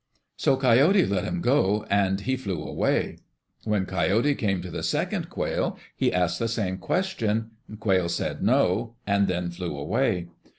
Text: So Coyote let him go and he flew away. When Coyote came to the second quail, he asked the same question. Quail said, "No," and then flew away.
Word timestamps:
So 0.35 0.57
Coyote 0.57 1.05
let 1.05 1.25
him 1.25 1.41
go 1.41 1.85
and 1.87 2.21
he 2.21 2.35
flew 2.35 2.63
away. 2.63 3.19
When 3.65 3.85
Coyote 3.85 4.33
came 4.33 4.59
to 4.63 4.71
the 4.71 4.81
second 4.81 5.29
quail, 5.29 5.77
he 5.95 6.11
asked 6.11 6.39
the 6.39 6.47
same 6.47 6.79
question. 6.79 7.51
Quail 7.79 8.09
said, 8.09 8.41
"No," 8.41 8.95
and 9.05 9.27
then 9.27 9.51
flew 9.51 9.77
away. 9.77 10.29